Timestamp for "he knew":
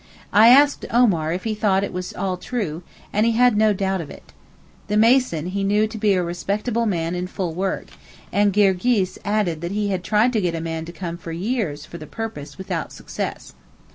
5.49-5.85